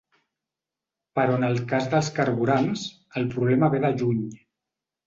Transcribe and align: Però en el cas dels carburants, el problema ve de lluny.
Però 1.19 1.35
en 1.41 1.45
el 1.49 1.61
cas 1.73 1.91
dels 1.93 2.11
carburants, 2.17 2.89
el 3.23 3.31
problema 3.37 3.75
ve 3.77 3.85
de 3.87 3.95
lluny. 4.03 4.27